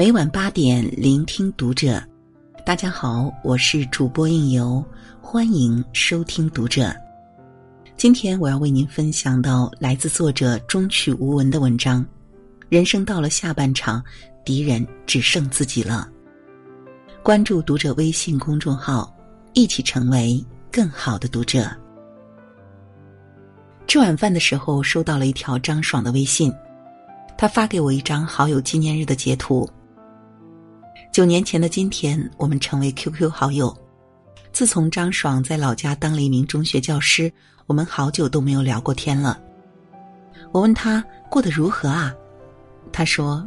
[0.00, 2.02] 每晚八点，聆听读者。
[2.64, 4.82] 大家好，我是主播应由，
[5.20, 6.90] 欢迎收听读者。
[7.98, 12.02] 今天我要为您分享到来自作者中曲无闻的文章：
[12.70, 14.02] 人生到了下半场，
[14.42, 16.08] 敌人只剩自己了。
[17.22, 19.14] 关注读者微信公众号，
[19.52, 21.70] 一起成为更好的读者。
[23.86, 26.50] 吃晚饭的时候，收到了一条张爽的微信，
[27.36, 29.68] 他发给我一张好友纪念日的截图。
[31.12, 33.76] 九年前的今天，我们成为 QQ 好友。
[34.52, 37.32] 自从张爽在老家当了一名中学教师，
[37.66, 39.40] 我们好久都没有聊过天了。
[40.52, 42.14] 我问他过得如何啊？
[42.92, 43.44] 他说：“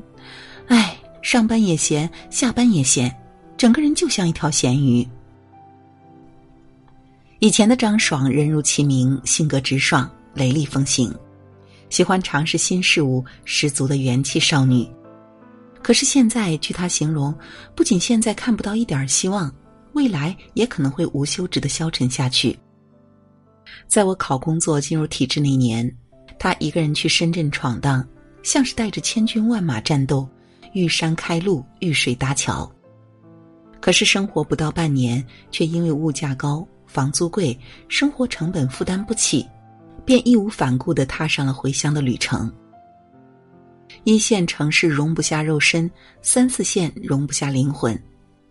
[0.67, 3.13] 哎，上班也闲，下班也闲，
[3.55, 5.07] 整个人就像一条咸鱼。”
[7.39, 10.09] 以前的张爽人如其名，性格直爽。
[10.33, 11.13] 雷厉风行，
[11.89, 14.89] 喜欢尝试新事物，十足的元气少女。
[15.83, 17.35] 可是现在，据他形容，
[17.75, 19.53] 不仅现在看不到一点希望，
[19.91, 22.57] 未来也可能会无休止的消沉下去。
[23.87, 25.93] 在我考工作进入体制那年，
[26.39, 28.07] 他一个人去深圳闯荡，
[28.43, 30.27] 像是带着千军万马战斗，
[30.71, 32.71] 遇山开路，遇水搭桥。
[33.81, 39.45] 可是生活不到半年，却因为物价高、房租贵，生活成本负担不起。
[40.05, 42.51] 便义无反顾的踏上了回乡的旅程。
[44.05, 45.89] 一线城市容不下肉身，
[46.21, 47.97] 三四线容不下灵魂，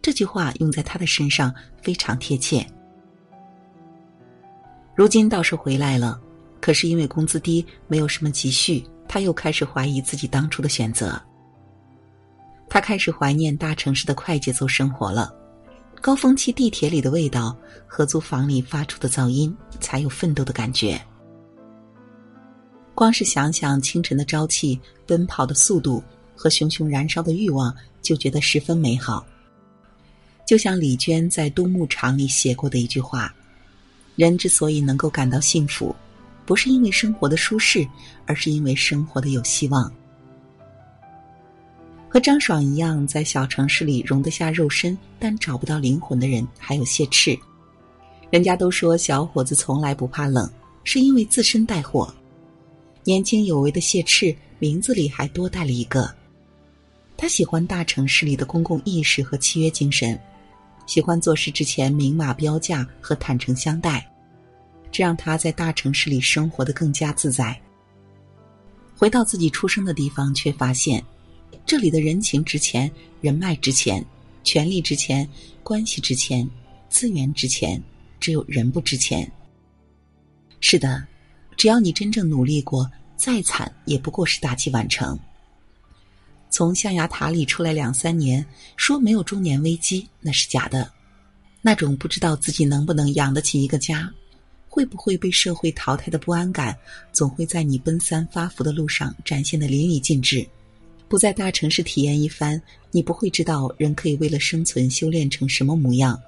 [0.00, 2.66] 这句话用在他的身上非常贴切。
[4.94, 6.18] 如今倒是回来了，
[6.58, 11.20] 可是因为工资低，没有什么积蓄，他又开始怀疑自己当初的选择。
[12.68, 15.34] 他开始怀念大城市的快节奏生活了，
[16.00, 17.54] 高峰期地铁里的味道，
[17.86, 20.98] 合租房里发出的噪音，才有奋斗的感觉。
[23.02, 26.00] 光是想想清晨的朝气、奔跑的速度
[26.36, 29.26] 和熊熊燃烧的欲望，就觉得十分美好。
[30.46, 33.34] 就像李娟在《冬牧场》里写过的一句话
[34.14, 35.92] ：“人之所以能够感到幸福，
[36.46, 37.84] 不是因为生活的舒适，
[38.24, 39.92] 而是因为生活的有希望。”
[42.08, 47.36] 和张爽一样，在小城市里容得下肉身但找不到灵魂的人，还有谢赤。
[48.30, 50.48] 人家都说小伙子从来不怕冷，
[50.84, 52.14] 是因为自身带火。
[53.04, 56.12] 年轻有为的谢赤，名字里还多带了一个。
[57.16, 60.18] 他喜欢大城市里的公共意识和契约精神，
[60.86, 64.08] 喜欢做事之前明码标价和坦诚相待，
[64.92, 67.60] 这让他在大城市里生活的更加自在。
[68.96, 71.04] 回到自己出生的地方，却发现，
[71.66, 72.88] 这里的人情值钱，
[73.20, 74.04] 人脉值钱，
[74.44, 75.28] 权力值钱，
[75.64, 76.48] 关系值钱，
[76.88, 77.82] 资源值钱，
[78.20, 79.28] 只有人不值钱。
[80.60, 81.04] 是的。
[81.62, 85.16] 只要你真正努力过，再惨也不过是大器晚成。
[86.50, 88.44] 从象牙塔里出来两三年，
[88.76, 90.90] 说没有中年危机那是假的。
[91.60, 94.12] 那种不知道自己能不能养得起一个家，
[94.68, 96.76] 会不会被社会淘汰的不安感，
[97.12, 100.44] 总会在你奔三发福的路上展现的淋漓尽致。
[101.08, 106.20] 不在大城市体验一番，你不会知道人可以为了生存修炼成什么模样。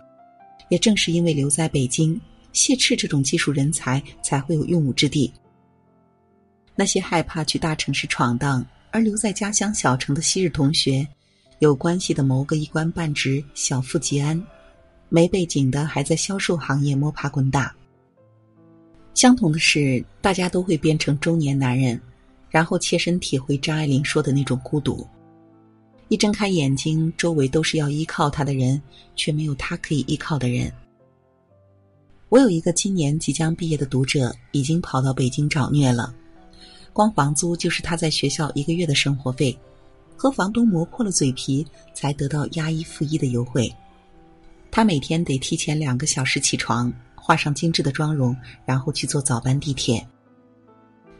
[0.68, 2.20] 也正是因为留在北京。
[2.54, 5.30] 谢赤这种技术人才才会有用武之地。
[6.74, 11.06] 那些害怕去大城市闯荡而留在家乡小城的昔日同学，
[11.58, 14.40] 有关系的谋个一官半职，小富即安；
[15.08, 17.74] 没背景的还在销售行业摸爬滚打。
[19.14, 22.00] 相同的是，大家都会变成中年男人，
[22.50, 25.06] 然后切身体会张爱玲说的那种孤独。
[26.08, 28.80] 一睁开眼睛，周围都是要依靠他的人，
[29.16, 30.72] 却没有他可以依靠的人。
[32.28, 36.12] 我有一个今年即将毕业的读者，已经跑到北京找虐了。
[36.92, 39.56] 光房租就是他在学校一个月的生活费，
[40.16, 43.72] 和房东磨破了嘴皮才得到押一付一的优惠。
[44.70, 50.04] 他每天得提前两个小时起床，化上精致的妆容，然后去坐早班地铁。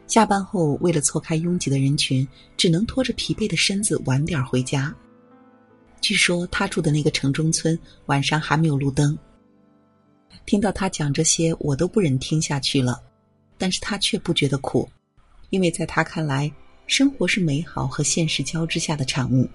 [0.06, 2.26] 下班后，为了错开拥挤的人群，
[2.56, 4.94] 只能拖着疲惫的身子晚点回家。
[6.00, 9.16] 据说他住的那个城中村晚上还没有路灯。
[10.46, 13.00] 听到他讲这些，我都不忍听下去了。
[13.56, 14.88] 但是他却不觉得苦，
[15.50, 16.50] 因为在他看来，
[16.86, 19.48] 生活是美好和现实交织下的产物。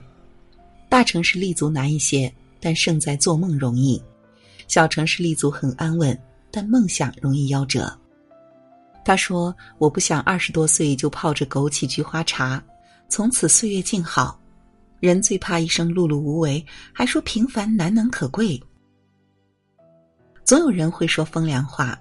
[0.87, 4.01] 大城市立足难一些，但胜在做梦容易；
[4.67, 6.17] 小城市立足很安稳，
[6.49, 7.95] 但梦想容易夭折。
[9.03, 12.63] 他说：“我不想二十多岁就泡着枸杞菊花茶，
[13.07, 14.39] 从此岁月静好。
[14.99, 18.61] 人最怕一生碌碌无为，还说平凡难能可贵。”
[20.49, 21.95] 总有人会说风凉话，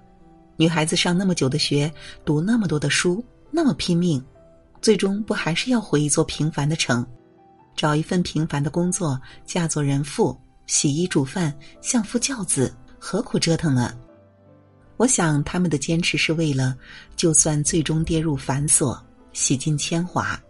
[0.56, 1.92] 女孩子上那么久的学，
[2.24, 4.24] 读那么多的书，那么拼命，
[4.80, 7.06] 最终不还是要回一座平凡的城？
[7.76, 10.34] 找一份平凡的工作，嫁做人妇，
[10.66, 13.94] 洗衣煮饭，相夫教子，何苦折腾呢？
[14.96, 16.74] 我想他们的坚持是为了，
[17.16, 18.98] 就算最终跌入繁琐，
[19.34, 20.42] 洗尽铅华。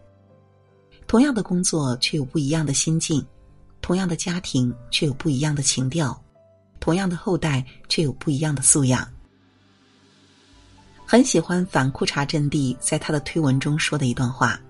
[1.09, 3.21] 同样的工作，却有不一样的心境；
[3.81, 6.15] 同样的家庭，却有不一样的情调；
[6.81, 9.07] 同样的后代，却有不一样的素养。
[11.05, 14.61] 很喜欢反裤衩阵地在他的推文中说的一段话：“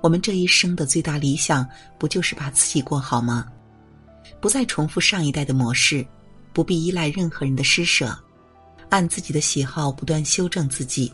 [0.00, 1.68] 我们这一生的最大理想，
[1.98, 3.46] 不就是把自己过好吗？
[4.40, 6.06] 不再重复上一代的模式，
[6.52, 8.18] 不必依赖任何人的施舍。”
[8.90, 11.12] 按自己的喜好不断修正自己，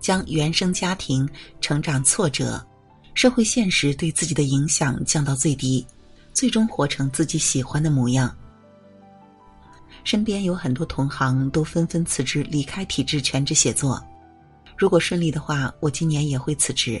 [0.00, 1.28] 将原生家庭、
[1.60, 2.66] 成长挫折、
[3.12, 5.86] 社会现实对自己的影响降到最低，
[6.32, 8.34] 最终活成自己喜欢的模样。
[10.04, 14.02] 身边有很多同行都纷纷辞职离开体制全职写作，
[14.76, 17.00] 如果顺利的话，我今年也会辞职，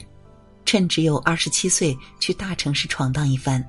[0.64, 3.64] 趁只有二十七岁去大城市闯荡一番。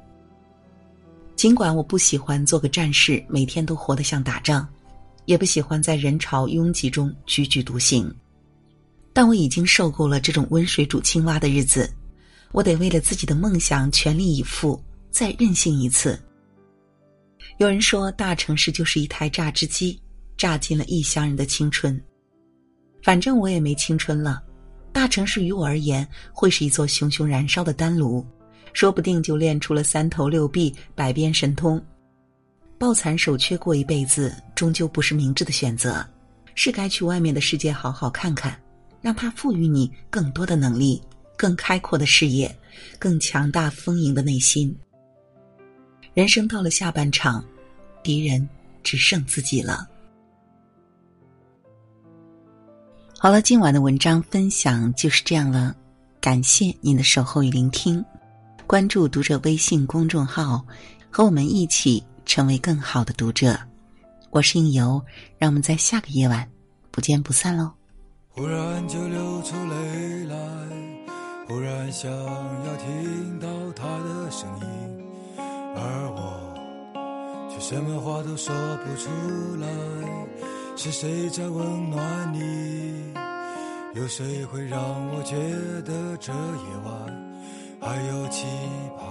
[1.36, 4.68] 尽管我不喜欢做个战士，每天都活得像打仗。
[5.25, 8.13] 也不喜欢在人潮拥挤中踽踽独行，
[9.13, 11.89] 但我已经受够了这种温水煮青蛙的日子。
[12.51, 16.19] 我得为了自己的梦想全力以赴，再任性一次。
[17.62, 20.02] 有人说，大城市就是一台榨汁机，
[20.36, 22.02] 榨尽了异乡人的青春。
[23.04, 24.42] 反正我也没青春了，
[24.92, 28.25] 大城市于我而言会是一座熊熊燃烧的丹炉，
[28.74, 31.80] 说不定就练出了三头六臂、百变神通。
[32.80, 36.04] 抱残守缺过一辈子，终究不是明智的选择，
[36.56, 38.60] 是该去外面的世界好好看看，
[39.02, 41.00] 让它赋予你更多的能力、
[41.38, 42.58] 更开阔的视野、
[42.98, 44.75] 更强大丰盈的内心。
[46.13, 47.44] 人生到了下半场，
[48.04, 48.48] 敌人
[48.84, 49.88] 只剩自己了。
[53.18, 55.75] 好了，今晚的文章分享就是这样了，
[56.19, 58.04] 感谢您的守候与聆听，
[58.68, 60.66] 关注读者微信公众号，
[61.10, 62.04] 和我们一起。
[62.24, 63.60] 成为更好的读者，
[64.30, 65.04] 我是应由，
[65.40, 66.48] 让我们在下个夜晚
[66.92, 67.69] 不见不散喽。
[68.30, 70.38] 忽然就流出泪来，
[71.48, 75.00] 忽然想要听到他的声音，
[75.75, 75.79] 而
[76.15, 78.53] 我却什么话都说
[78.83, 79.09] 不出
[79.59, 79.68] 来。
[80.75, 83.13] 是谁在温暖你？
[83.94, 84.79] 有谁会让
[85.13, 85.35] 我觉
[85.83, 86.91] 得这夜晚
[87.81, 88.47] 还有期
[88.97, 89.06] 盼？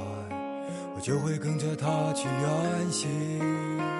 [0.96, 3.99] 我就会跟着他去远行。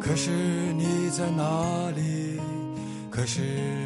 [0.00, 2.40] 可是你在哪里？
[3.10, 3.40] 可是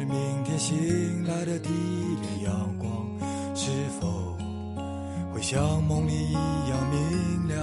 [0.05, 2.89] 明天醒来的第一缕阳光，
[3.53, 3.69] 是
[3.99, 4.37] 否
[5.33, 7.59] 会像梦里一样明亮？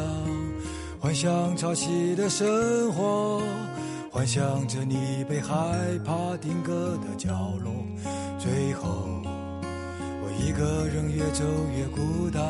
[1.00, 3.42] 幻想潮汐的生活，
[4.10, 5.56] 幻想着你被害
[6.04, 7.30] 怕定格的角
[7.64, 7.72] 落。
[8.38, 9.08] 最后，
[10.22, 11.44] 我一个人越走
[11.76, 12.42] 越孤单。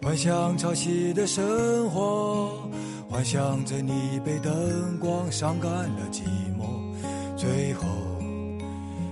[0.00, 2.68] 幻想潮汐的生活，
[3.12, 6.22] 幻想着你被灯光伤感了寂
[6.58, 6.64] 寞。
[7.36, 7.84] 最后，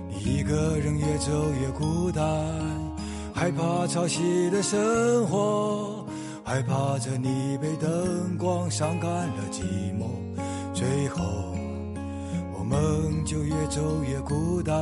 [0.09, 1.31] 你一个人越走
[1.61, 2.25] 越孤单，
[3.31, 6.03] 害怕潮汐的生活。
[6.43, 9.61] 害怕着你被灯光伤感了寂
[9.95, 10.07] 寞，
[10.73, 11.23] 最后
[12.57, 14.75] 我们就越走越孤单。